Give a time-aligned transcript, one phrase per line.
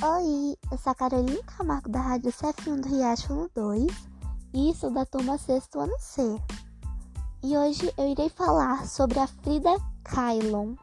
[0.00, 3.86] sou a Carolina Camargo da Rádio CF1 do Riacho 2
[4.54, 6.22] e sou da turma 6 ano C.
[7.42, 10.78] E hoje eu irei falar sobre a Frida Kahlo.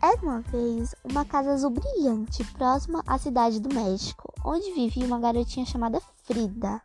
[0.00, 5.18] Era uma vez uma casa azul brilhante próxima à cidade do México, onde vivia uma
[5.18, 6.80] garotinha chamada Frida.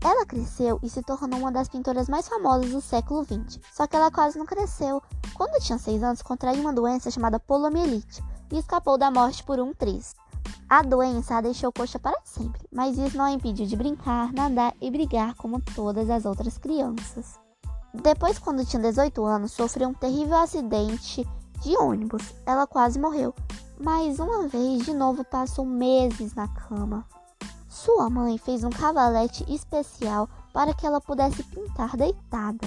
[0.00, 3.96] Ela cresceu e se tornou uma das pintoras mais famosas do século XX, só que
[3.96, 5.02] ela quase não cresceu.
[5.34, 9.74] Quando tinha 6 anos, contraiu uma doença chamada poliomielite e escapou da morte por um
[9.74, 10.14] triz.
[10.68, 14.74] A doença a deixou coxa para sempre, mas isso não a impediu de brincar, nadar
[14.80, 17.38] e brigar como todas as outras crianças.
[17.94, 21.26] Depois, quando tinha 18 anos, sofreu um terrível acidente
[21.62, 22.34] de ônibus.
[22.44, 23.34] Ela quase morreu,
[23.78, 27.06] mas uma vez de novo passou meses na cama.
[27.68, 32.66] Sua mãe fez um cavalete especial para que ela pudesse pintar deitada.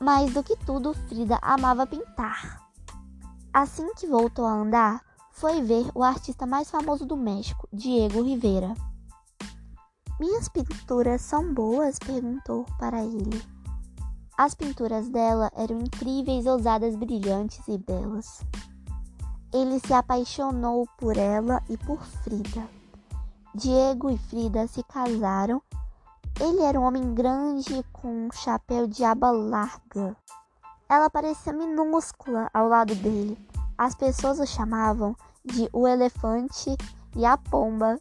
[0.00, 2.60] Mais do que tudo, Frida amava pintar.
[3.52, 8.74] Assim que voltou a andar, foi ver o artista mais famoso do México, Diego Rivera.
[10.18, 11.98] Minhas pinturas são boas?
[11.98, 13.42] perguntou para ele.
[14.36, 18.42] As pinturas dela eram incríveis, ousadas, brilhantes e belas.
[19.52, 22.68] Ele se apaixonou por ela e por Frida.
[23.54, 25.62] Diego e Frida se casaram.
[26.40, 30.16] Ele era um homem grande com um chapéu de aba larga.
[30.88, 33.36] Ela parecia minúscula ao lado dele.
[33.80, 36.76] As pessoas o chamavam de O Elefante
[37.16, 37.98] e a Pomba.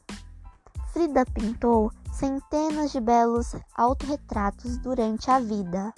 [0.91, 5.93] Frida pintou centenas de belos autorretratos durante a vida.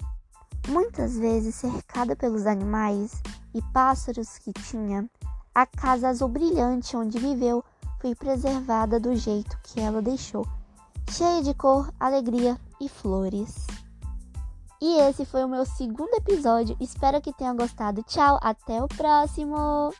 [0.68, 3.20] Muitas vezes cercada pelos animais
[3.52, 5.10] e pássaros que tinha,
[5.52, 7.64] a casa azul brilhante onde viveu
[8.00, 10.46] foi preservada do jeito que ela deixou,
[11.10, 13.66] cheia de cor, alegria e flores.
[14.84, 16.76] E esse foi o meu segundo episódio.
[16.80, 18.02] Espero que tenha gostado.
[18.02, 19.92] Tchau, até o próximo!